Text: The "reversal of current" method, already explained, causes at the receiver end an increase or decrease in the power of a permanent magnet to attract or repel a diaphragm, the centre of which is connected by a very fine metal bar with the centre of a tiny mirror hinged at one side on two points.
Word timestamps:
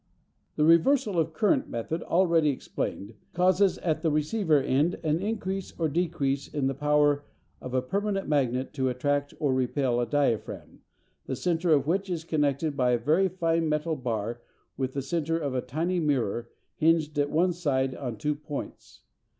The 0.55 0.63
"reversal 0.65 1.19
of 1.19 1.31
current" 1.31 1.69
method, 1.69 2.01
already 2.01 2.49
explained, 2.49 3.13
causes 3.33 3.77
at 3.77 4.01
the 4.01 4.09
receiver 4.09 4.59
end 4.59 4.95
an 5.03 5.19
increase 5.21 5.77
or 5.79 5.89
decrease 5.89 6.47
in 6.47 6.65
the 6.65 6.73
power 6.73 7.23
of 7.61 7.75
a 7.75 7.83
permanent 7.83 8.27
magnet 8.27 8.73
to 8.73 8.89
attract 8.89 9.35
or 9.39 9.53
repel 9.53 9.99
a 10.01 10.07
diaphragm, 10.07 10.79
the 11.27 11.35
centre 11.35 11.71
of 11.71 11.85
which 11.85 12.09
is 12.09 12.23
connected 12.23 12.75
by 12.75 12.93
a 12.93 12.97
very 12.97 13.29
fine 13.29 13.69
metal 13.69 13.95
bar 13.95 14.41
with 14.75 14.93
the 14.93 15.03
centre 15.03 15.37
of 15.37 15.53
a 15.53 15.61
tiny 15.61 15.99
mirror 15.99 16.49
hinged 16.77 17.19
at 17.19 17.29
one 17.29 17.53
side 17.53 17.93
on 17.93 18.17
two 18.17 18.33
points. 18.33 19.03